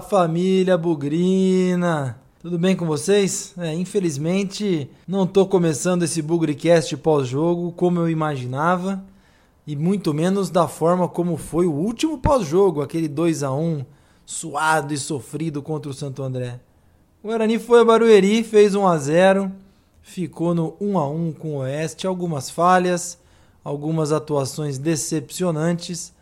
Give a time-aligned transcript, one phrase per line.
[0.00, 2.18] Família Bugrina!
[2.40, 3.54] Tudo bem com vocês?
[3.58, 9.02] É, infelizmente não estou começando esse Bugricast pós-jogo como eu imaginava
[9.66, 13.84] e muito menos da forma como foi o último pós-jogo, aquele 2 a 1
[14.24, 16.60] suado e sofrido contra o Santo André.
[17.22, 19.52] O Guarani foi a Barueri, fez 1 a 0,
[20.02, 23.18] ficou no 1 a 1 com o Oeste, algumas falhas,
[23.64, 26.15] algumas atuações decepcionantes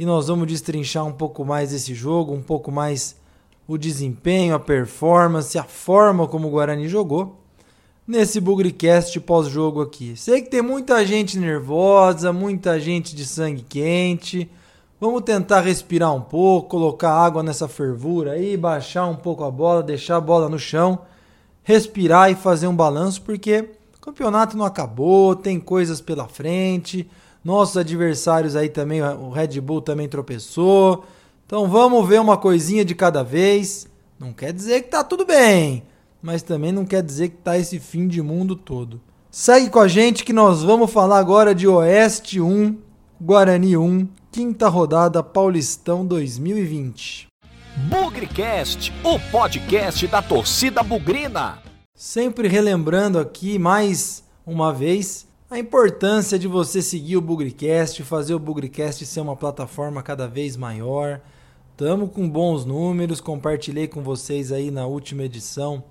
[0.00, 3.14] e nós vamos destrinchar um pouco mais esse jogo, um pouco mais
[3.68, 7.36] o desempenho, a performance, a forma como o Guarani jogou
[8.08, 10.16] nesse Bugricast pós-jogo aqui.
[10.16, 14.50] Sei que tem muita gente nervosa, muita gente de sangue quente.
[14.98, 19.82] Vamos tentar respirar um pouco, colocar água nessa fervura aí, baixar um pouco a bola,
[19.82, 21.00] deixar a bola no chão,
[21.62, 27.06] respirar e fazer um balanço, porque o campeonato não acabou, tem coisas pela frente.
[27.42, 31.04] Nossos adversários aí também, o Red Bull também tropeçou.
[31.46, 33.88] Então vamos ver uma coisinha de cada vez.
[34.18, 35.82] Não quer dizer que tá tudo bem,
[36.20, 39.00] mas também não quer dizer que tá esse fim de mundo todo.
[39.30, 42.76] Segue com a gente que nós vamos falar agora de Oeste 1,
[43.20, 47.28] Guarani 1, quinta rodada Paulistão 2020.
[47.88, 51.58] Bugrecast, o podcast da torcida bugrina.
[51.96, 58.38] Sempre relembrando aqui mais uma vez a importância de você seguir o Bugrecast, fazer o
[58.38, 61.20] Bugrecast ser uma plataforma cada vez maior.
[61.72, 65.82] Estamos com bons números, compartilhei com vocês aí na última edição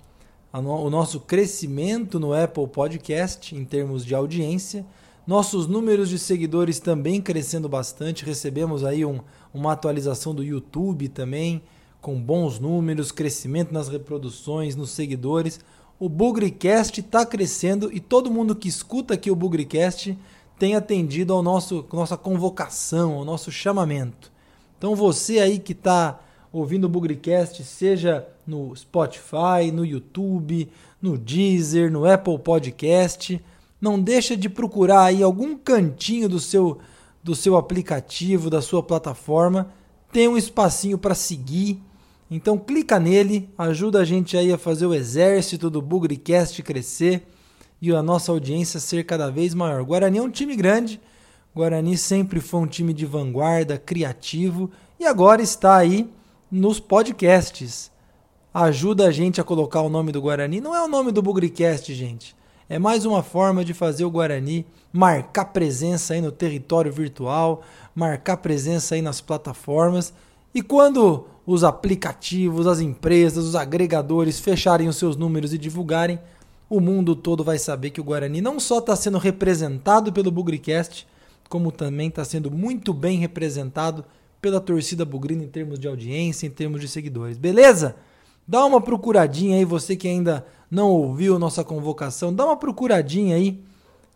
[0.50, 4.84] o nosso crescimento no Apple Podcast em termos de audiência.
[5.26, 8.24] Nossos números de seguidores também crescendo bastante.
[8.24, 9.20] Recebemos aí um,
[9.52, 11.62] uma atualização do YouTube também,
[12.00, 15.60] com bons números, crescimento nas reproduções, nos seguidores.
[16.00, 20.16] O Bugrecast está crescendo e todo mundo que escuta aqui o Bugrecast
[20.58, 24.32] tem atendido ao nosso nossa convocação, ao nosso chamamento.
[24.78, 26.18] Então você aí que está
[26.50, 30.70] ouvindo o Bugrecast, seja no Spotify, no YouTube,
[31.02, 33.38] no Deezer, no Apple Podcast,
[33.78, 36.78] não deixa de procurar aí algum cantinho do seu
[37.22, 39.70] do seu aplicativo, da sua plataforma,
[40.10, 41.82] tem um espacinho para seguir.
[42.30, 47.26] Então clica nele, ajuda a gente aí a fazer o exército do Bugrecast crescer
[47.82, 49.82] e a nossa audiência ser cada vez maior.
[49.82, 51.00] Guarani é um time grande,
[51.54, 56.08] Guarani sempre foi um time de vanguarda, criativo e agora está aí
[56.50, 57.90] nos podcasts.
[58.54, 60.60] Ajuda a gente a colocar o nome do Guarani.
[60.60, 62.36] Não é o nome do Bugricast, gente.
[62.68, 67.62] É mais uma forma de fazer o Guarani marcar presença aí no território virtual,
[67.94, 70.12] marcar presença aí nas plataformas.
[70.54, 76.18] E quando os aplicativos, as empresas, os agregadores fecharem os seus números e divulgarem,
[76.68, 81.06] o mundo todo vai saber que o Guarani não só está sendo representado pelo Bugricast,
[81.48, 84.04] como também está sendo muito bem representado
[84.40, 87.36] pela torcida bugrina em termos de audiência, em termos de seguidores.
[87.36, 87.96] Beleza?
[88.46, 93.60] Dá uma procuradinha aí, você que ainda não ouviu nossa convocação, dá uma procuradinha aí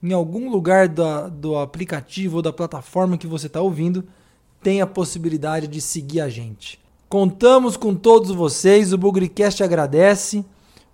[0.02, 4.04] em algum lugar da, do aplicativo ou da plataforma que você está ouvindo,
[4.64, 6.80] tem a possibilidade de seguir a gente.
[7.06, 10.42] Contamos com todos vocês, o Bugricast agradece,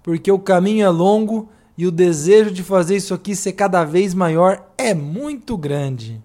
[0.03, 1.49] porque o caminho é longo
[1.79, 6.21] e o desejo de fazer isso aqui ser cada vez maior é muito grande.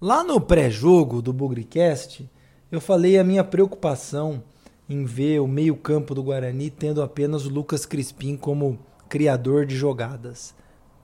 [0.00, 2.26] Lá no pré-jogo do Bugricast,
[2.72, 4.42] eu falei a minha preocupação
[4.88, 8.78] em ver o meio-campo do Guarani tendo apenas o Lucas Crispim como
[9.10, 10.54] criador de jogadas.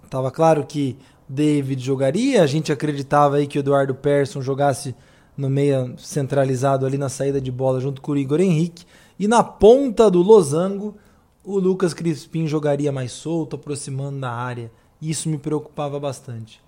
[0.09, 0.97] Tava claro que
[1.29, 4.95] David jogaria, a gente acreditava aí que o Eduardo Persson jogasse
[5.37, 8.87] no meio centralizado ali na saída de bola junto com o Igor Henrique,
[9.19, 10.97] e na ponta do losango
[11.45, 14.71] o Lucas Crispim jogaria mais solto, aproximando da área.
[15.01, 16.61] Isso me preocupava bastante.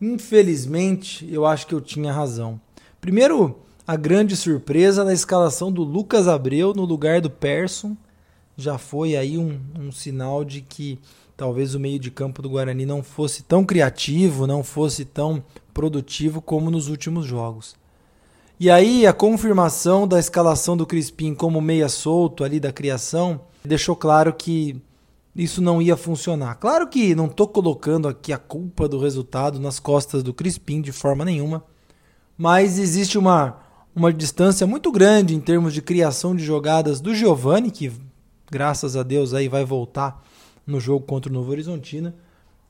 [0.00, 2.60] Infelizmente, eu acho que eu tinha razão.
[3.00, 7.96] Primeiro, a grande surpresa na escalação do Lucas Abreu no lugar do Persson
[8.56, 10.98] já foi aí um, um sinal de que
[11.40, 15.42] talvez o meio de campo do Guarani não fosse tão criativo, não fosse tão
[15.72, 17.74] produtivo como nos últimos jogos.
[18.60, 23.96] E aí a confirmação da escalação do Crispim como meia solto ali da criação deixou
[23.96, 24.76] claro que
[25.34, 26.56] isso não ia funcionar.
[26.56, 30.92] Claro que não estou colocando aqui a culpa do resultado nas costas do Crispim de
[30.92, 31.64] forma nenhuma,
[32.36, 33.60] mas existe uma,
[33.96, 37.90] uma distância muito grande em termos de criação de jogadas do Giovani, que
[38.50, 40.22] graças a Deus aí vai voltar
[40.70, 42.14] no jogo contra o Novo Horizontino,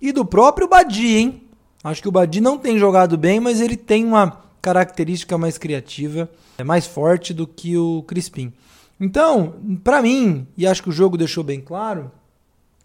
[0.01, 1.43] e do próprio Badi, hein?
[1.85, 6.31] Acho que o Badi não tem jogado bem, mas ele tem uma característica mais criativa,
[6.59, 8.53] é mais forte do que o Crispim.
[8.99, 12.11] Então, para mim, e acho que o jogo deixou bem claro,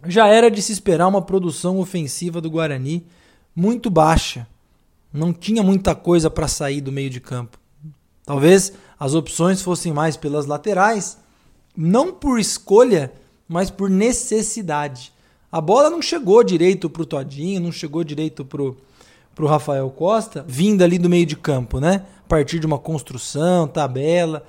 [0.06, 3.06] já era de se esperar uma produção ofensiva do Guarani
[3.54, 4.46] muito baixa.
[5.12, 7.58] não tinha muita coisa para sair do meio de campo.
[8.24, 11.16] Talvez as opções fossem mais pelas laterais,
[11.76, 13.12] não por escolha,
[13.48, 15.12] mas por necessidade.
[15.50, 20.44] A bola não chegou direito para o Todinho, não chegou direito para o Rafael Costa,
[20.46, 22.04] vinda ali do meio de campo, né?
[22.24, 24.44] A partir de uma construção, tabela.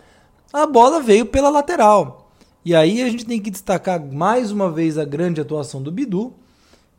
[0.52, 2.32] A bola veio pela lateral.
[2.66, 6.34] E aí a gente tem que destacar mais uma vez a grande atuação do Bidu,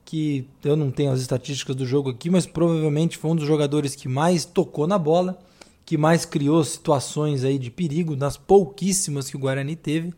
[0.05, 3.95] que eu não tenho as estatísticas do jogo aqui, mas provavelmente foi um dos jogadores
[3.95, 5.39] que mais tocou na bola,
[5.85, 10.15] que mais criou situações aí de perigo, nas pouquíssimas que o Guarani teve.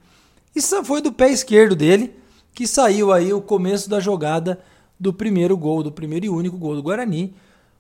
[0.55, 2.14] Isso foi do pé esquerdo dele,
[2.55, 4.58] que saiu aí o começo da jogada
[4.99, 7.35] do primeiro gol, do primeiro e único gol do Guarani.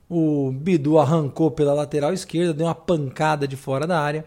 [0.08, 4.24] O Bidu arrancou pela lateral esquerda, deu uma pancada de fora da área.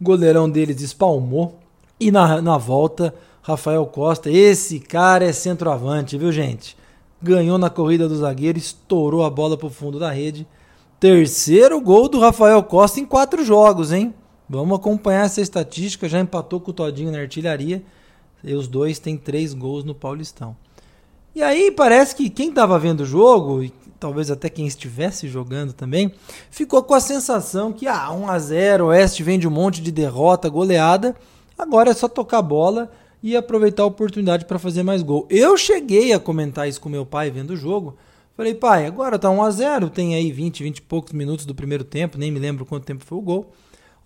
[0.00, 1.58] O goleirão deles espalmou.
[1.98, 6.76] E na, na volta, Rafael Costa, esse cara é centroavante, viu gente?
[7.24, 10.46] ganhou na corrida do zagueiro, estourou a bola para o fundo da rede.
[11.00, 14.14] Terceiro gol do Rafael Costa em quatro jogos, hein?
[14.48, 16.08] Vamos acompanhar essa estatística.
[16.08, 17.82] Já empatou com o Todinho na artilharia.
[18.42, 20.56] E os dois têm três gols no Paulistão.
[21.34, 25.72] E aí parece que quem estava vendo o jogo, e talvez até quem estivesse jogando
[25.72, 26.12] também,
[26.48, 29.82] ficou com a sensação que ah, 1 a 0 o Oeste vem de um monte
[29.82, 31.16] de derrota, goleada.
[31.58, 35.26] Agora é só tocar bola e aproveitar a oportunidade para fazer mais gol.
[35.28, 37.96] Eu cheguei a comentar isso com meu pai vendo o jogo.
[38.36, 41.54] Falei, pai, agora tá 1 a 0 tem aí 20, 20 e poucos minutos do
[41.54, 43.52] primeiro tempo, nem me lembro quanto tempo foi o gol.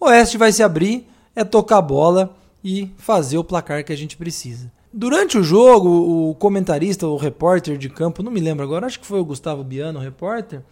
[0.00, 4.17] Oeste vai se abrir, é tocar a bola e fazer o placar que a gente
[4.17, 4.71] precisa.
[4.93, 9.06] Durante o jogo, o comentarista, o repórter de campo, não me lembro agora, acho que
[9.06, 10.62] foi o Gustavo Biano, o repórter,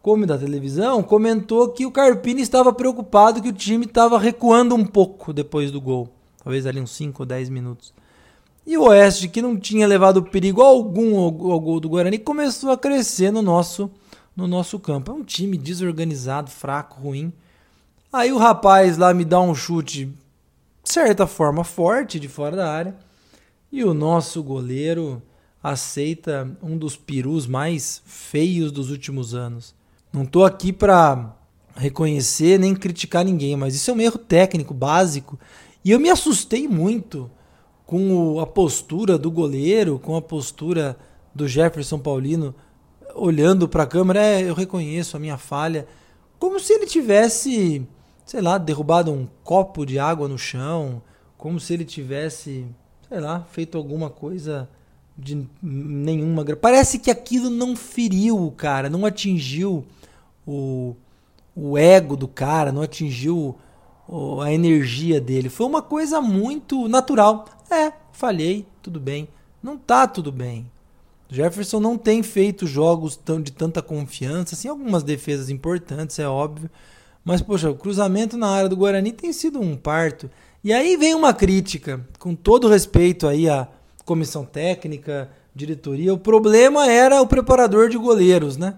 [0.00, 4.84] como da televisão, comentou que o Carpini estava preocupado que o time estava recuando um
[4.84, 6.08] pouco depois do gol
[6.48, 7.92] talvez ali uns 5 ou 10 minutos.
[8.66, 12.78] E o Oeste, que não tinha levado perigo algum ao gol do Guarani, começou a
[12.78, 13.90] crescer no nosso,
[14.34, 15.10] no nosso campo.
[15.10, 17.30] É um time desorganizado, fraco, ruim.
[18.12, 22.72] Aí o rapaz lá me dá um chute, de certa forma, forte de fora da
[22.72, 22.96] área.
[23.70, 25.22] E o nosso goleiro
[25.62, 29.74] aceita um dos perus mais feios dos últimos anos.
[30.12, 31.36] Não estou aqui para
[31.76, 35.38] reconhecer nem criticar ninguém, mas isso é um erro técnico básico
[35.84, 37.30] e eu me assustei muito
[37.86, 40.96] com a postura do goleiro, com a postura
[41.34, 42.54] do Jefferson Paulino
[43.14, 44.22] olhando para a câmera.
[44.22, 45.86] É, eu reconheço a minha falha,
[46.38, 47.86] como se ele tivesse,
[48.28, 51.00] sei lá, derrubado um copo de água no chão,
[51.38, 52.66] como se ele tivesse,
[53.08, 54.68] sei lá, feito alguma coisa
[55.16, 56.44] de nenhuma.
[56.54, 59.82] Parece que aquilo não feriu o cara, não atingiu
[60.46, 60.94] o,
[61.56, 63.56] o ego do cara, não atingiu
[64.42, 65.48] a energia dele.
[65.48, 67.46] Foi uma coisa muito natural.
[67.70, 69.26] É, falhei, tudo bem.
[69.62, 70.70] Não tá tudo bem.
[71.30, 76.70] Jefferson não tem feito jogos tão, de tanta confiança, assim, algumas defesas importantes, é óbvio.
[77.28, 80.30] Mas, poxa, o cruzamento na área do Guarani tem sido um parto.
[80.64, 83.68] E aí vem uma crítica, com todo respeito aí à
[84.06, 86.14] comissão técnica, diretoria.
[86.14, 88.76] O problema era o preparador de goleiros, né?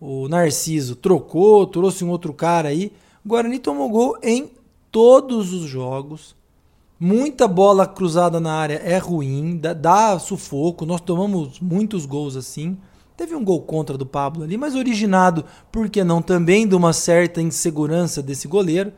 [0.00, 2.90] O Narciso trocou, trouxe um outro cara aí.
[3.24, 4.50] O Guarani tomou gol em
[4.90, 6.34] todos os jogos.
[6.98, 10.84] Muita bola cruzada na área é ruim, dá, dá, sufoco.
[10.84, 12.76] Nós tomamos muitos gols assim.
[13.18, 16.92] Teve um gol contra do Pablo ali, mas originado, por que não, também de uma
[16.92, 18.92] certa insegurança desse goleiro.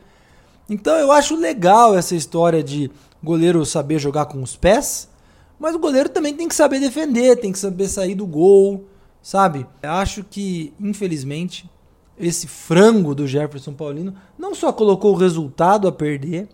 [0.68, 2.90] Então eu acho legal essa história de
[3.24, 5.08] goleiro saber jogar com os pés,
[5.58, 8.84] mas o goleiro também tem que saber defender, tem que saber sair do gol,
[9.22, 9.66] sabe?
[9.82, 11.66] Eu acho que, infelizmente,
[12.18, 16.46] esse frango do Jefferson Paulino não só colocou o resultado a perder,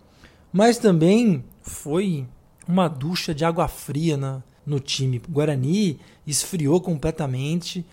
[0.53, 2.25] mas também foi
[2.65, 5.21] uma ducha de água fria na, no time.
[5.29, 5.97] Guarani
[6.27, 7.85] esfriou completamente.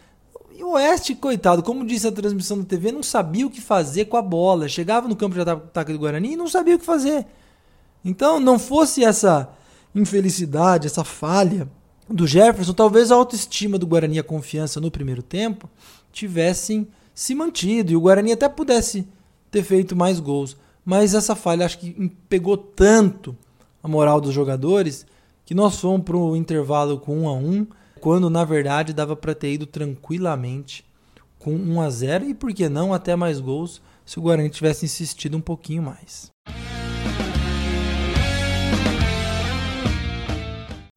[0.57, 4.07] E o Oeste, coitado, como disse a transmissão da TV, não sabia o que fazer
[4.07, 4.69] com a bola.
[4.69, 7.25] Chegava no campo de ataque do Guarani e não sabia o que fazer.
[8.05, 9.49] Então, não fosse essa
[9.95, 11.69] infelicidade, essa falha
[12.09, 15.71] do Jefferson, talvez a autoestima do Guarani a confiança no primeiro tempo
[16.13, 19.07] tivessem se mantido e o Guarani até pudesse
[19.51, 20.57] ter feito mais gols.
[20.85, 23.35] Mas essa falha acho que pegou tanto
[23.83, 25.07] a moral dos jogadores
[25.45, 27.67] que nós fomos para o intervalo com 1 a 1
[28.01, 30.85] quando na verdade dava para ter ido tranquilamente
[31.39, 34.85] com 1 a 0 e por que não até mais gols se o Guarani tivesse
[34.85, 36.33] insistido um pouquinho mais.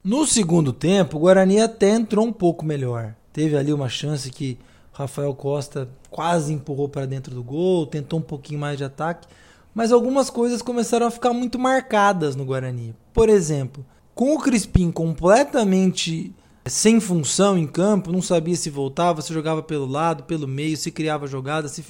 [0.03, 3.13] No segundo tempo, o Guarani até entrou um pouco melhor.
[3.33, 4.57] Teve ali uma chance que
[4.93, 9.27] Rafael Costa quase empurrou para dentro do gol, tentou um pouquinho mais de ataque,
[9.75, 12.95] mas algumas coisas começaram a ficar muito marcadas no Guarani.
[13.13, 13.85] Por exemplo,
[14.17, 16.33] com o Crispim completamente
[16.65, 20.91] sem função em campo, não sabia se voltava, se jogava pelo lado, pelo meio, se
[20.91, 21.85] criava jogada, se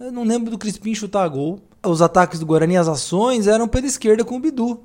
[0.00, 1.60] eu não lembro do Crispim chutar gol.
[1.86, 4.80] Os ataques do Guarani, as ações eram pela esquerda com o Bidu.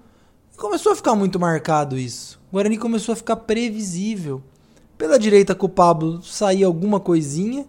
[0.55, 2.39] Começou a ficar muito marcado isso.
[2.51, 4.43] O Guarani começou a ficar previsível.
[4.95, 7.65] Pela direita com o Pablo saía alguma coisinha.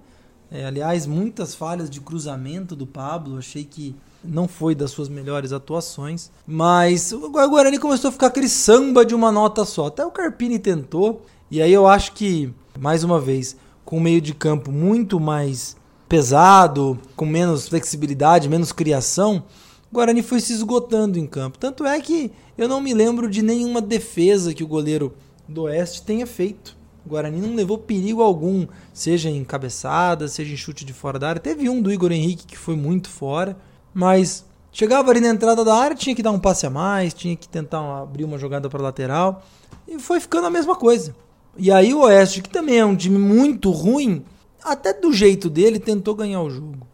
[0.50, 3.38] É, aliás, muitas falhas de cruzamento do Pablo.
[3.38, 3.96] Achei que
[4.28, 6.30] não foi das suas melhores atuações.
[6.46, 9.86] Mas o Guarani começou a ficar aquele samba de uma nota só.
[9.86, 11.22] Até o Carpini tentou.
[11.50, 15.76] E aí eu acho que, mais uma vez, com o meio de campo muito mais
[16.08, 19.44] pesado, com menos flexibilidade, menos criação,
[19.90, 21.58] o Guarani foi se esgotando em campo.
[21.58, 25.14] Tanto é que eu não me lembro de nenhuma defesa que o goleiro
[25.48, 26.76] do Oeste tenha feito.
[27.04, 31.28] O Guarani não levou perigo algum, seja em cabeçada, seja em chute de fora da
[31.28, 31.40] área.
[31.40, 33.56] Teve um do Igor Henrique que foi muito fora,
[33.96, 37.34] mas chegava ali na entrada da área, tinha que dar um passe a mais, tinha
[37.34, 39.42] que tentar abrir uma jogada para lateral
[39.88, 41.16] e foi ficando a mesma coisa.
[41.56, 44.22] E aí o Oeste, que também é um time muito ruim,
[44.62, 46.86] até do jeito dele tentou ganhar o jogo,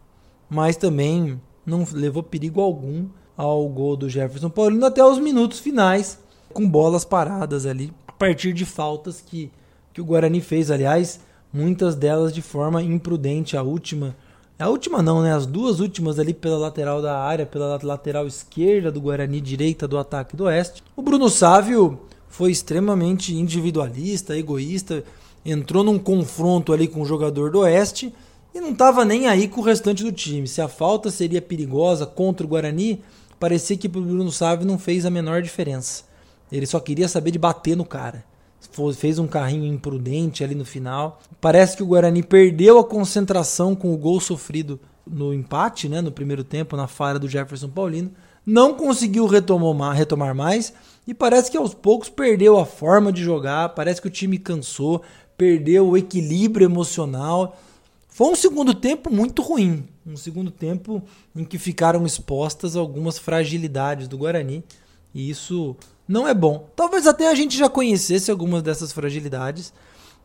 [0.49, 6.17] mas também não levou perigo algum ao gol do Jefferson Paulino até os minutos finais,
[6.53, 9.51] com bolas paradas ali, a partir de faltas que,
[9.91, 11.19] que o Guarani fez, aliás,
[11.51, 13.57] muitas delas de forma imprudente.
[13.57, 14.15] A última,
[14.59, 15.33] a última não, né?
[15.33, 19.97] As duas últimas ali pela lateral da área, pela lateral esquerda do Guarani, direita do
[19.97, 20.83] ataque do Oeste.
[20.95, 25.03] O Bruno Sávio foi extremamente individualista, egoísta,
[25.45, 28.13] entrou num confronto ali com o jogador do Oeste
[28.53, 30.47] e não estava nem aí com o restante do time.
[30.47, 33.03] Se a falta seria perigosa contra o Guarani,
[33.39, 36.03] parecia que o Bruno Sávio não fez a menor diferença.
[36.51, 38.23] Ele só queria saber de bater no cara.
[38.95, 41.19] Fez um carrinho imprudente ali no final.
[41.39, 46.11] Parece que o Guarani perdeu a concentração com o gol sofrido no empate, né, no
[46.11, 48.11] primeiro tempo, na falha do Jefferson Paulino.
[48.45, 50.73] Não conseguiu retomar, retomar mais
[51.07, 53.69] e parece que aos poucos perdeu a forma de jogar.
[53.69, 55.01] Parece que o time cansou,
[55.37, 57.57] perdeu o equilíbrio emocional.
[58.07, 61.01] Foi um segundo tempo muito ruim, um segundo tempo
[61.35, 64.63] em que ficaram expostas algumas fragilidades do Guarani,
[65.13, 65.75] e isso
[66.07, 66.67] não é bom.
[66.75, 69.73] Talvez até a gente já conhecesse algumas dessas fragilidades,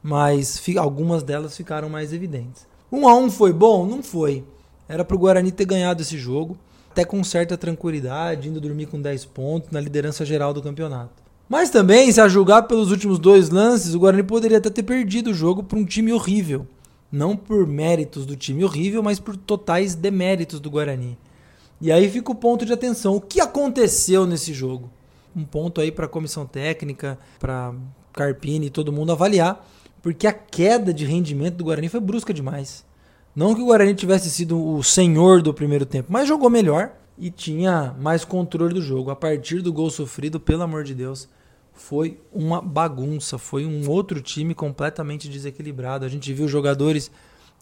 [0.03, 2.67] mas algumas delas ficaram mais evidentes.
[2.91, 3.87] Um a um foi bom?
[3.87, 4.45] Não foi.
[4.89, 6.57] Era para o Guarani ter ganhado esse jogo,
[6.91, 11.23] até com certa tranquilidade, indo dormir com 10 pontos na liderança geral do campeonato.
[11.49, 15.31] Mas também, se a julgar pelos últimos dois lances, o Guarani poderia até ter perdido
[15.31, 16.67] o jogo para um time horrível.
[17.11, 21.17] Não por méritos do time horrível, mas por totais deméritos do Guarani.
[21.81, 23.15] E aí fica o ponto de atenção.
[23.17, 24.91] O que aconteceu nesse jogo?
[25.39, 27.73] Um ponto aí para a comissão técnica, para
[28.13, 29.65] Carpini e todo mundo avaliar,
[30.03, 32.85] porque a queda de rendimento do Guarani foi brusca demais.
[33.37, 37.31] Não que o Guarani tivesse sido o senhor do primeiro tempo, mas jogou melhor e
[37.31, 39.13] tinha mais controle do jogo.
[39.13, 41.29] A partir do gol sofrido, pelo amor de Deus,
[41.73, 46.05] foi uma bagunça, foi um outro time completamente desequilibrado.
[46.05, 47.13] A gente viu jogadores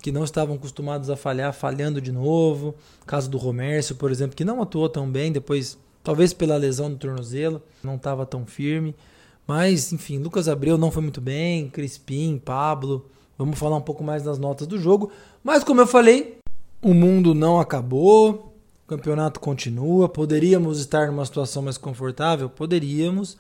[0.03, 2.75] que não estavam acostumados a falhar, falhando de novo.
[3.07, 6.97] Caso do Romércio, por exemplo, que não atuou tão bem, depois, talvez pela lesão do
[6.97, 8.95] tornozelo, não estava tão firme.
[9.45, 13.07] Mas, enfim, Lucas Abreu não foi muito bem, Crispim, Pablo.
[13.37, 15.11] Vamos falar um pouco mais das notas do jogo.
[15.43, 16.39] Mas, como eu falei,
[16.81, 20.09] o mundo não acabou, o campeonato continua.
[20.09, 22.49] Poderíamos estar numa situação mais confortável?
[22.49, 23.37] Poderíamos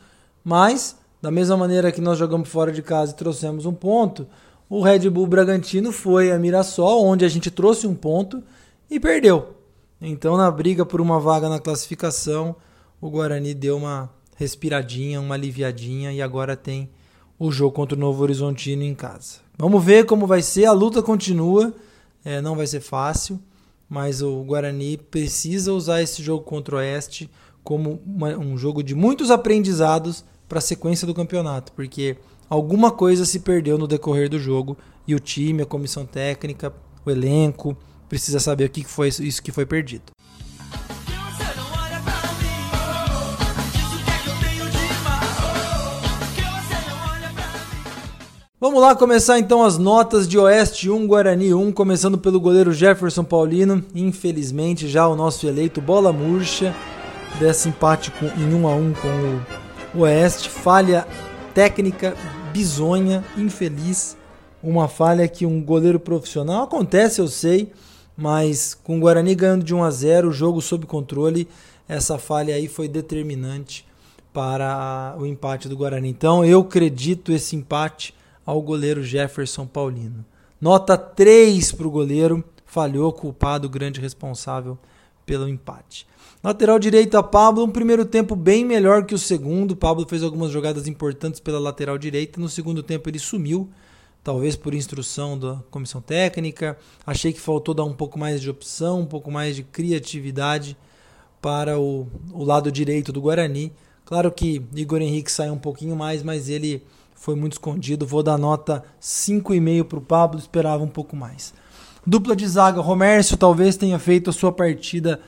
[0.49, 4.29] mas, da mesma maneira que nós jogamos fora de casa e trouxemos um ponto,
[4.69, 8.43] o Red Bull Bragantino foi a Mirassol, onde a gente trouxe um ponto
[8.89, 9.57] e perdeu.
[10.01, 12.57] Então, na briga por uma vaga na classificação,
[13.01, 16.91] o Guarani deu uma respiradinha, uma aliviadinha e agora tem
[17.39, 19.39] o jogo contra o Novo Horizontino em casa.
[19.59, 21.75] Vamos ver como vai ser, a luta continua,
[22.25, 23.41] é, não vai ser fácil,
[23.89, 27.31] mas o Guarani precisa usar esse jogo contra o Oeste
[27.65, 32.17] como uma, um jogo de muitos aprendizados para a sequência do campeonato, porque
[32.49, 34.77] alguma coisa se perdeu no decorrer do jogo
[35.07, 36.73] e o time, a comissão técnica,
[37.05, 37.77] o elenco
[38.09, 40.05] precisa saber o que foi isso que foi perdido.
[48.59, 53.23] Vamos lá começar então as notas de Oeste 1, Guarani 1, começando pelo goleiro Jefferson
[53.23, 53.85] Paulino.
[53.95, 56.75] Infelizmente, já o nosso eleito bola murcha
[57.39, 61.07] desse empate com, em 1 a 1 com o Oeste, falha
[61.55, 62.17] técnica
[62.53, 64.17] bizonha, infeliz,
[64.63, 67.71] uma falha que um goleiro profissional acontece, eu sei,
[68.17, 71.47] mas com o Guarani ganhando de 1 a 0, o jogo sob controle,
[71.89, 73.87] essa falha aí foi determinante
[74.33, 76.09] para o empate do Guarani.
[76.09, 80.25] Então eu acredito esse empate ao goleiro Jefferson Paulino.
[80.61, 84.79] Nota 3 para o goleiro, falhou, culpado, grande responsável
[85.25, 86.07] pelo empate.
[86.43, 89.75] Lateral direita, Pablo, um primeiro tempo bem melhor que o segundo.
[89.75, 92.41] Pablo fez algumas jogadas importantes pela lateral direita.
[92.41, 93.69] No segundo tempo ele sumiu,
[94.27, 96.77] talvez por instrução da comissão técnica.
[97.07, 100.77] Achei que faltou dar um pouco mais de opção, um pouco mais de criatividade
[101.41, 103.73] para o, o lado direito do Guarani.
[104.05, 106.83] Claro que Igor Henrique saiu um pouquinho mais, mas ele
[107.15, 108.05] foi muito escondido.
[108.05, 111.55] Vou dar nota 5,5 para o Pablo, esperava um pouco mais.
[112.05, 115.21] Dupla de zaga, Romércio talvez tenha feito a sua partida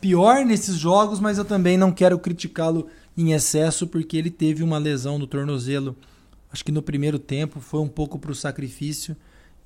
[0.00, 2.86] pior nesses jogos, mas eu também não quero criticá-lo
[3.18, 5.96] em excesso porque ele teve uma lesão no tornozelo.
[6.54, 9.16] Acho que no primeiro tempo foi um pouco para o sacrifício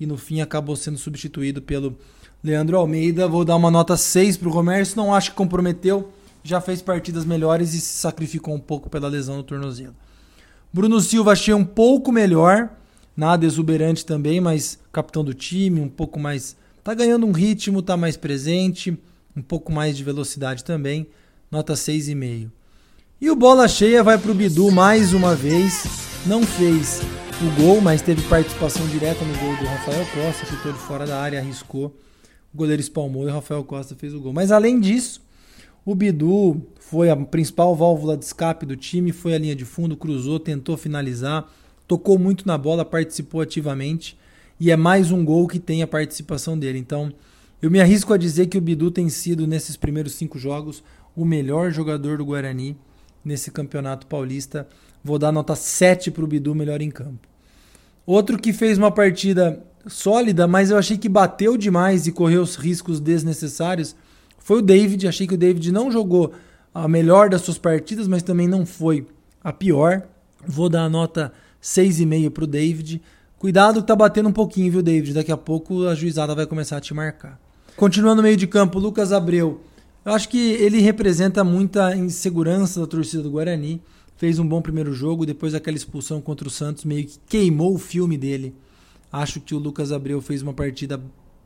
[0.01, 1.99] e no fim acabou sendo substituído pelo
[2.43, 3.29] Leandro Almeida.
[3.29, 6.11] Vou dar uma nota 6 para o Romércio, não acho que comprometeu,
[6.43, 9.95] já fez partidas melhores e se sacrificou um pouco pela lesão no tornozelo.
[10.73, 12.71] Bruno Silva achei um pouco melhor,
[13.15, 16.57] nada exuberante também, mas capitão do time, um pouco mais.
[16.83, 18.97] Tá ganhando um ritmo, tá mais presente
[19.37, 21.07] um pouco mais de velocidade também,
[21.51, 22.49] nota 6,5.
[23.21, 27.01] E o bola cheia vai para o Bidu mais uma vez, não fez
[27.41, 31.21] o gol, mas teve participação direta no gol do Rafael Costa, ficou de fora da
[31.21, 31.97] área, arriscou,
[32.53, 34.33] o goleiro espalmou e o Rafael Costa fez o gol.
[34.33, 35.23] Mas além disso,
[35.85, 39.97] o Bidu foi a principal válvula de escape do time, foi a linha de fundo,
[39.97, 41.51] cruzou, tentou finalizar,
[41.87, 44.19] tocou muito na bola, participou ativamente
[44.59, 46.79] e é mais um gol que tem a participação dele.
[46.79, 47.13] Então,
[47.63, 50.83] eu me arrisco a dizer que o Bidu tem sido, nesses primeiros cinco jogos,
[51.15, 52.77] o melhor jogador do Guarani
[53.25, 54.69] nesse campeonato paulista.
[55.03, 57.29] Vou dar nota 7 para o Bidu, melhor em campo.
[58.07, 62.57] Outro que fez uma partida sólida, mas eu achei que bateu demais e correu os
[62.57, 63.95] riscos desnecessários,
[64.39, 65.07] foi o David.
[65.07, 66.33] Achei que o David não jogou
[66.75, 69.07] a melhor das suas partidas, mas também não foi
[69.43, 70.03] a pior.
[70.47, 73.03] Vou dar a nota 6,5 para o David.
[73.39, 75.15] Cuidado que tá batendo um pouquinho, viu, David?
[75.15, 77.39] Daqui a pouco a juizada vai começar a te marcar.
[77.77, 79.61] Continuando no meio de campo, Lucas Abreu.
[80.05, 83.83] Eu acho que ele representa muita insegurança da torcida do Guarani.
[84.19, 87.79] Fez um bom primeiro jogo, depois daquela expulsão contra o Santos, meio que queimou o
[87.79, 88.53] filme dele.
[89.13, 91.01] Acho que o Lucas Abreu fez uma partida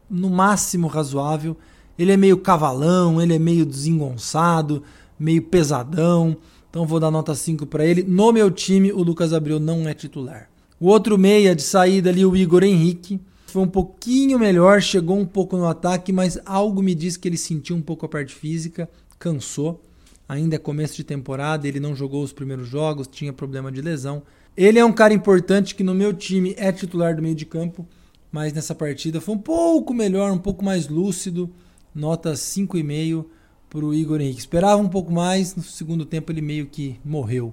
[0.08, 1.54] no máximo razoável.
[1.98, 4.82] Ele é meio cavalão, ele é meio desengonçado,
[5.18, 6.34] meio pesadão.
[6.70, 8.02] Então vou dar nota 5 para ele.
[8.02, 10.48] No meu time, o Lucas Abreu não é titular.
[10.80, 15.26] O outro meia de saída ali, o Igor Henrique foi um pouquinho melhor, chegou um
[15.26, 18.88] pouco no ataque, mas algo me diz que ele sentiu um pouco a parte física,
[19.18, 19.84] cansou.
[20.32, 24.22] Ainda é começo de temporada, ele não jogou os primeiros jogos, tinha problema de lesão.
[24.56, 27.86] Ele é um cara importante que no meu time é titular do meio de campo,
[28.30, 31.50] mas nessa partida foi um pouco melhor, um pouco mais lúcido.
[31.94, 33.26] Nota 5,5
[33.68, 34.40] para o Igor Henrique.
[34.40, 37.52] Esperava um pouco mais, no segundo tempo ele meio que morreu.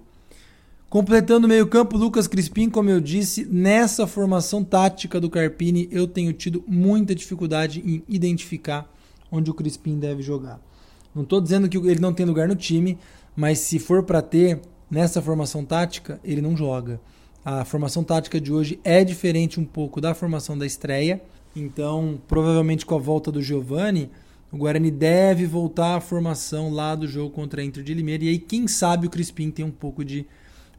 [0.89, 6.31] Completando o meio-campo, Lucas Crispim, como eu disse, nessa formação tática do Carpini, eu tenho
[6.31, 8.89] tido muita dificuldade em identificar
[9.29, 10.61] onde o Crispim deve jogar.
[11.13, 12.97] Não estou dizendo que ele não tem lugar no time,
[13.35, 16.99] mas se for para ter nessa formação tática, ele não joga.
[17.43, 21.21] A formação tática de hoje é diferente um pouco da formação da estreia,
[21.55, 24.09] então provavelmente com a volta do Giovani,
[24.51, 28.29] o Guarani deve voltar à formação lá do jogo contra a Inter de Limeira, e
[28.29, 30.25] aí quem sabe o Crispim tem um pouco de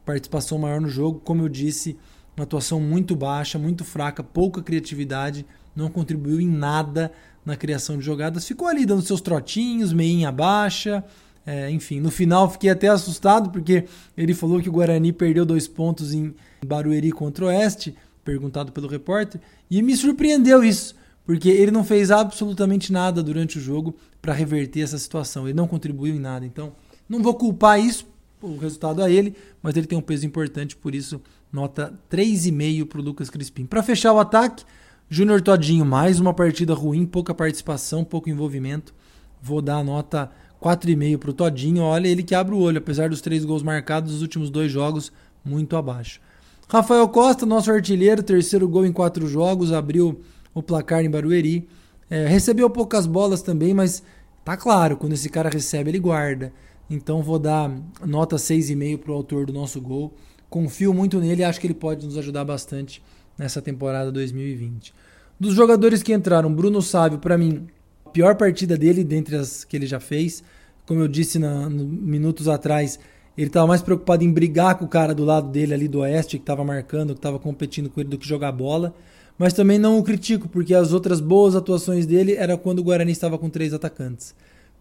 [0.05, 1.21] participação maior no jogo.
[1.23, 1.97] Como eu disse,
[2.35, 7.11] uma atuação muito baixa, muito fraca, pouca criatividade, não contribuiu em nada
[7.45, 8.47] na criação de jogadas.
[8.47, 11.03] Ficou ali dando seus trotinhos, meinha baixa.
[11.45, 15.67] É, enfim, no final fiquei até assustado porque ele falou que o Guarani perdeu dois
[15.67, 21.71] pontos em Barueri contra o Oeste, perguntado pelo repórter, e me surpreendeu isso, porque ele
[21.71, 25.47] não fez absolutamente nada durante o jogo para reverter essa situação.
[25.47, 26.45] Ele não contribuiu em nada.
[26.45, 26.73] Então,
[27.09, 28.05] não vou culpar isso
[28.39, 32.99] o resultado a ele, mas ele tem um peso importante, por isso nota 3,5 para
[32.99, 33.65] o Lucas Crispim.
[33.65, 34.63] Para fechar o ataque,
[35.13, 38.95] Júnior Todinho, mais uma partida ruim, pouca participação, pouco envolvimento.
[39.41, 40.31] Vou dar a nota
[40.63, 41.83] 4,5 para o Todinho.
[41.83, 45.11] Olha, ele que abre o olho, apesar dos três gols marcados nos últimos dois jogos,
[45.43, 46.21] muito abaixo.
[46.69, 50.21] Rafael Costa, nosso artilheiro, terceiro gol em quatro jogos, abriu
[50.53, 51.67] o placar em Barueri.
[52.09, 54.01] É, recebeu poucas bolas também, mas
[54.45, 56.53] tá claro, quando esse cara recebe, ele guarda.
[56.89, 57.69] Então vou dar
[58.05, 60.13] nota 6,5 para o autor do nosso gol.
[60.49, 63.03] Confio muito nele e acho que ele pode nos ajudar bastante
[63.37, 64.93] nessa temporada 2020.
[65.39, 67.67] Dos jogadores que entraram, Bruno Sávio, para mim,
[68.05, 70.43] a pior partida dele dentre as que ele já fez.
[70.85, 72.99] Como eu disse na, no, minutos atrás,
[73.37, 76.37] ele estava mais preocupado em brigar com o cara do lado dele ali do Oeste,
[76.37, 78.93] que estava marcando, que estava competindo com ele, do que jogar bola.
[79.37, 83.11] Mas também não o critico, porque as outras boas atuações dele era quando o Guarani
[83.11, 84.35] estava com três atacantes.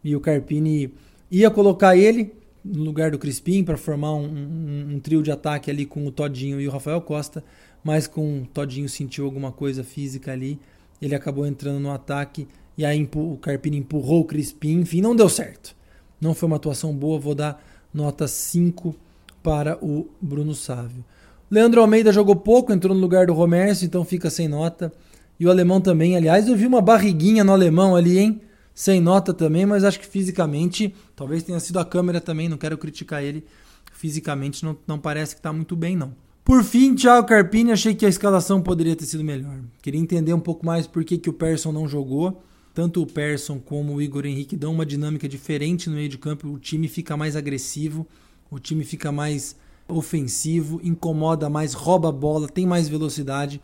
[0.05, 0.93] E o Carpini
[1.31, 2.33] Ia colocar ele
[2.65, 6.11] no lugar do Crispim para formar um, um, um, trio de ataque ali com o
[6.11, 7.45] Todinho e o Rafael Costa,
[7.83, 10.59] mas com o Todinho sentiu alguma coisa física ali,
[11.01, 15.29] ele acabou entrando no ataque e aí o Carpini empurrou o Crispim, enfim, não deu
[15.29, 15.75] certo.
[16.21, 17.63] Não foi uma atuação boa, vou dar
[17.93, 18.95] nota 5
[19.43, 21.05] para o Bruno Sávio.
[21.51, 24.93] Leandro Almeida jogou pouco, entrou no lugar do Romércio, então fica sem nota.
[25.39, 28.41] E o alemão também, aliás, eu vi uma barriguinha no alemão ali, hein?
[28.75, 32.79] Sem nota também, mas acho que fisicamente, talvez tenha sido a câmera também, não quero
[32.79, 33.45] criticar ele.
[33.93, 36.15] Fisicamente não, não parece que está muito bem, não.
[36.51, 39.61] Por fim, Thiago Carpini, achei que a escalação poderia ter sido melhor.
[39.81, 42.43] Queria entender um pouco mais por que, que o Persson não jogou.
[42.75, 46.49] Tanto o Persson como o Igor Henrique dão uma dinâmica diferente no meio de campo,
[46.49, 48.05] o time fica mais agressivo,
[48.51, 49.55] o time fica mais
[49.87, 53.61] ofensivo, incomoda mais, rouba a bola, tem mais velocidade.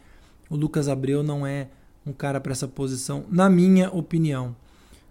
[0.48, 1.66] O Lucas Abreu não é
[2.06, 4.54] um cara para essa posição, na minha opinião.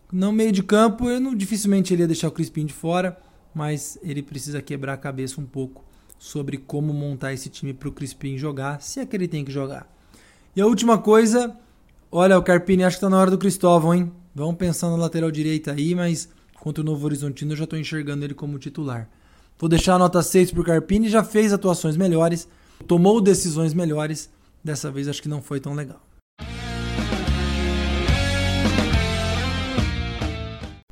[0.10, 3.20] No meio de campo, eu não, dificilmente ele ia deixar o Crispim de fora,
[3.54, 5.84] mas ele precisa quebrar a cabeça um pouco
[6.18, 9.52] sobre como montar esse time para o Crispim jogar, se é que ele tem que
[9.52, 9.88] jogar.
[10.56, 11.56] E a última coisa,
[12.12, 14.12] olha, o Carpini acho que está na hora do Cristóvão, hein?
[14.34, 18.26] Vamos pensar na lateral direita aí, mas contra o Novo Horizontino eu já estou enxergando
[18.26, 19.10] ele como titular.
[19.58, 22.48] Vou deixar a nota 6 para o Carpini, já fez atuações melhores,
[22.88, 24.30] tomou decisões melhores,
[24.64, 26.02] dessa vez acho que não foi tão legal.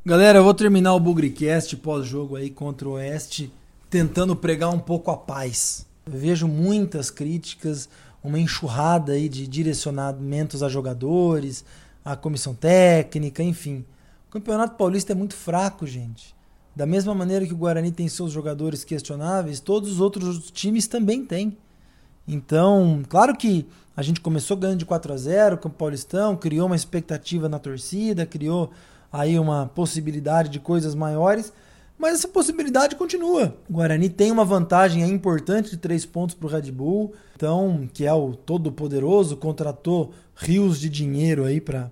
[0.06, 3.50] Galera, eu vou terminar o Bugrecast pós-jogo aí contra o Oeste,
[3.90, 5.86] tentando pregar um pouco a paz.
[6.06, 7.88] Eu vejo muitas críticas,
[8.22, 11.64] uma enxurrada aí de direcionamentos a jogadores,
[12.04, 13.84] a comissão técnica, enfim.
[14.28, 16.34] O Campeonato Paulista é muito fraco, gente.
[16.74, 21.24] Da mesma maneira que o Guarani tem seus jogadores questionáveis, todos os outros times também
[21.24, 21.56] têm.
[22.26, 23.66] Então, claro que
[23.96, 27.60] a gente começou ganhando de 4 a 0 com o Paulistão, criou uma expectativa na
[27.60, 28.72] torcida, criou
[29.12, 31.52] aí uma possibilidade de coisas maiores,
[31.98, 33.56] mas essa possibilidade continua.
[33.68, 38.04] O Guarani tem uma vantagem importante de três pontos para o Red Bull, então que
[38.04, 41.90] é o todo poderoso, contratou rios de dinheiro aí para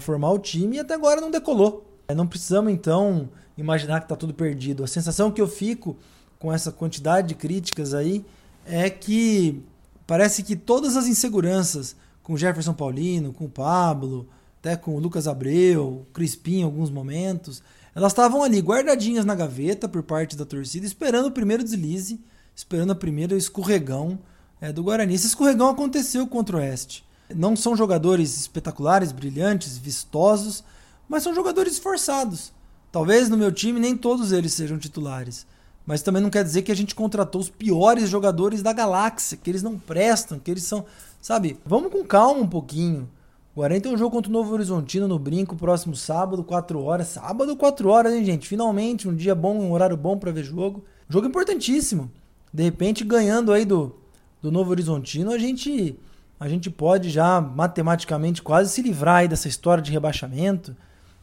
[0.00, 1.88] formar o time e até agora não decolou.
[2.14, 4.84] Não precisamos então imaginar que está tudo perdido.
[4.84, 5.96] A sensação que eu fico
[6.38, 8.24] com essa quantidade de críticas aí
[8.66, 9.62] é que
[10.06, 14.28] parece que todas as inseguranças com o Jefferson Paulino, com o Pablo,
[14.60, 17.62] até com o Lucas Abreu, o Crispim em alguns momentos,
[17.94, 22.20] elas estavam ali guardadinhas na gaveta por parte da torcida, esperando o primeiro deslize,
[22.54, 24.18] esperando a primeira escorregão
[24.60, 25.14] é, do Guarani.
[25.14, 27.04] Esse escorregão aconteceu contra o Oeste.
[27.34, 30.64] Não são jogadores espetaculares, brilhantes, vistosos,
[31.08, 32.52] mas são jogadores esforçados.
[32.90, 35.46] Talvez no meu time nem todos eles sejam titulares.
[35.84, 39.50] Mas também não quer dizer que a gente contratou os piores jogadores da galáxia, que
[39.50, 40.84] eles não prestam, que eles são.
[41.20, 41.58] Sabe?
[41.66, 43.08] Vamos com calma um pouquinho.
[43.54, 47.08] Guarani tem um jogo contra o Novo Horizontino no Brinco, próximo sábado, 4 horas.
[47.08, 48.48] Sábado, 4 horas, hein, gente?
[48.48, 50.84] Finalmente, um dia bom, um horário bom para ver jogo.
[51.08, 52.10] Jogo importantíssimo.
[52.52, 53.94] De repente, ganhando aí do,
[54.40, 55.98] do Novo Horizontino, a gente,
[56.40, 60.74] a gente pode já matematicamente quase se livrar aí dessa história de rebaixamento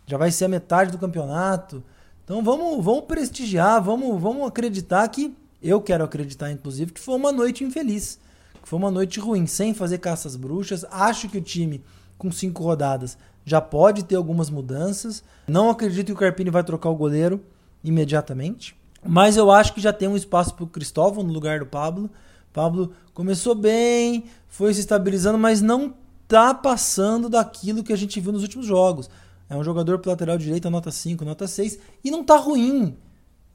[0.10, 1.84] já vai ser a metade do campeonato.
[2.24, 7.32] Então vamos, vamos prestigiar, vamos, vamos acreditar que eu quero acreditar inclusive que foi uma
[7.32, 8.20] noite infeliz,
[8.62, 10.84] que foi uma noite ruim, sem fazer caças bruxas.
[10.90, 11.84] Acho que o time
[12.20, 15.24] com cinco rodadas já pode ter algumas mudanças.
[15.48, 17.42] Não acredito que o Carpini vai trocar o goleiro
[17.84, 21.66] imediatamente, mas eu acho que já tem um espaço para o Cristóvão no lugar do
[21.66, 22.12] Pablo.
[22.54, 25.96] Pablo começou bem, foi se estabilizando, mas não
[26.28, 29.10] tá passando daquilo que a gente viu nos últimos jogos.
[29.50, 32.96] É um jogador para lateral direito, nota 5, nota 6, e não tá ruim.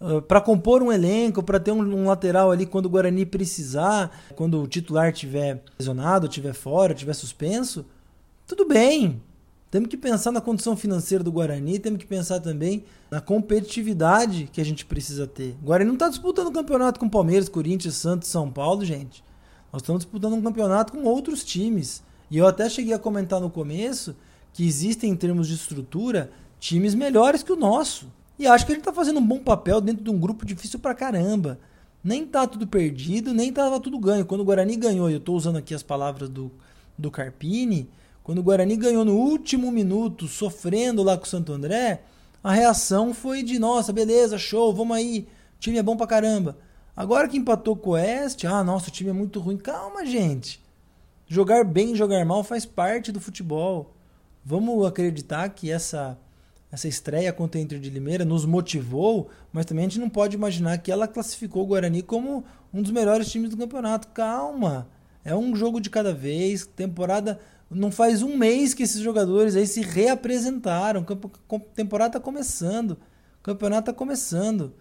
[0.00, 4.10] Ah, para compor um elenco, para ter um, um, lateral ali quando o Guarani precisar,
[4.34, 7.86] quando o titular tiver lesionado, tiver fora, tiver suspenso,
[8.46, 9.22] tudo bem.
[9.70, 14.60] Temos que pensar na condição financeira do Guarani, temos que pensar também na competitividade que
[14.60, 15.56] a gente precisa ter.
[15.62, 19.24] O Guarani não está disputando um campeonato com Palmeiras, Corinthians, Santos, São Paulo, gente.
[19.72, 22.04] Nós estamos disputando um campeonato com outros times.
[22.30, 24.14] E eu até cheguei a comentar no começo
[24.52, 26.30] que existem em termos de estrutura
[26.60, 28.06] times melhores que o nosso.
[28.38, 30.78] E acho que a gente está fazendo um bom papel dentro de um grupo difícil
[30.78, 31.58] pra caramba.
[32.02, 34.24] Nem tá tudo perdido, nem tava tudo ganho.
[34.24, 36.50] Quando o Guarani ganhou, e eu estou usando aqui as palavras do,
[36.96, 37.88] do Carpini,
[38.24, 42.02] quando o Guarani ganhou no último minuto, sofrendo lá com o Santo André,
[42.42, 46.56] a reação foi de, nossa, beleza, show, vamos aí, o time é bom pra caramba.
[46.96, 49.58] Agora que empatou com o Oeste, ah, nossa, o time é muito ruim.
[49.58, 50.62] Calma, gente.
[51.26, 53.94] Jogar bem, jogar mal faz parte do futebol.
[54.44, 56.18] Vamos acreditar que essa
[56.70, 60.34] essa estreia contra a Inter de Limeira nos motivou, mas também a gente não pode
[60.34, 64.08] imaginar que ela classificou o Guarani como um dos melhores times do campeonato.
[64.08, 64.88] Calma,
[65.24, 66.66] é um jogo de cada vez.
[66.66, 67.38] Temporada
[67.70, 71.04] não faz um mês que esses jogadores aí se reapresentaram.
[71.74, 72.96] Temporada está começando,
[73.42, 74.72] campeonato está começando.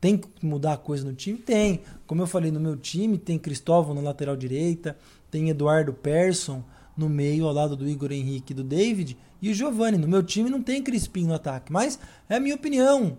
[0.00, 1.38] Tem que mudar a coisa no time?
[1.38, 1.82] Tem.
[2.06, 4.96] Como eu falei, no meu time tem Cristóvão na lateral direita,
[5.30, 6.64] tem Eduardo Persson
[6.96, 9.98] no meio ao lado do Igor Henrique e do David e o Giovani.
[9.98, 13.16] No meu time não tem Crispim no ataque, mas é a minha opinião.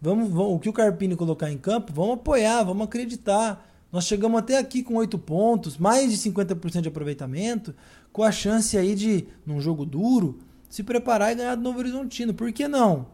[0.00, 3.66] Vamos, vamos, o que o Carpini colocar em campo, vamos apoiar, vamos acreditar.
[3.90, 7.74] Nós chegamos até aqui com 8 pontos, mais de 50% de aproveitamento,
[8.14, 12.32] com a chance aí de, num jogo duro, se preparar e ganhar do Novo Horizontino.
[12.32, 13.08] Por que não?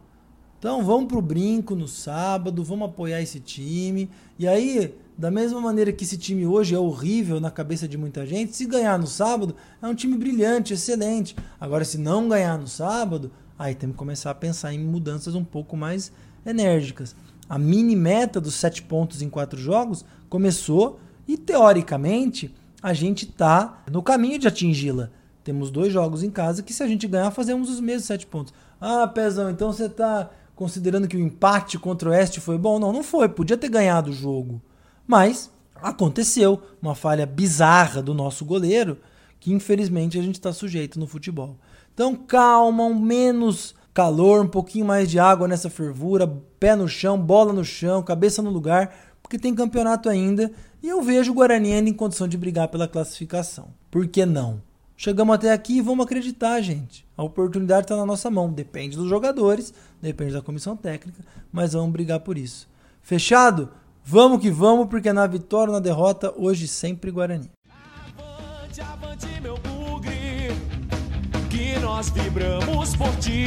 [0.59, 4.11] Então vamos pro brinco no sábado, vamos apoiar esse time.
[4.39, 8.27] E aí, da mesma maneira que esse time hoje é horrível na cabeça de muita
[8.27, 11.35] gente, se ganhar no sábado, é um time brilhante, excelente.
[11.59, 15.45] Agora, se não ganhar no sábado, aí temos que começar a pensar em mudanças um
[15.45, 16.13] pouco mais
[16.45, 17.17] enérgicas.
[17.49, 23.83] A mini meta dos sete pontos em quatro jogos começou e, teoricamente, a gente está
[23.91, 25.11] no caminho de atingi-la.
[25.43, 28.53] Temos dois jogos em casa que, se a gente ganhar, fazemos os mesmos sete pontos.
[28.81, 32.79] Ah, Pezão, então você está considerando que o empate contra o Oeste foi bom?
[32.79, 33.29] Não, não foi.
[33.29, 34.61] Podia ter ganhado o jogo.
[35.07, 38.99] Mas aconteceu uma falha bizarra do nosso goleiro
[39.41, 41.57] que infelizmente a gente está sujeito no futebol.
[41.95, 47.19] Então calma, um menos calor, um pouquinho mais de água nessa fervura, pé no chão,
[47.19, 48.95] bola no chão, cabeça no lugar,
[49.31, 50.51] porque tem campeonato ainda
[50.83, 53.69] e eu vejo o Guarani ainda em condição de brigar pela classificação.
[53.89, 54.61] Por que não?
[54.97, 57.07] Chegamos até aqui e vamos acreditar, gente.
[57.17, 58.53] A oportunidade está na nossa mão.
[58.53, 62.69] Depende dos jogadores, depende da comissão técnica, mas vamos brigar por isso.
[63.03, 63.69] Fechado?
[64.05, 67.53] Vamos que vamos, porque na vitória ou na derrota, hoje sempre Guarani.
[68.19, 70.49] Avante, avante, meu bugre,
[71.49, 73.47] que nós vibramos por ti.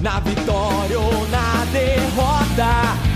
[0.00, 3.15] Na vitória ou na derrota,